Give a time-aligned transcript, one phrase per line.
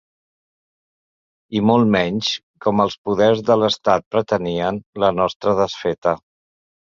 [1.59, 2.29] I, molt menys,
[2.67, 6.17] com els poders de l’estat pretenien, la nostra desfeta.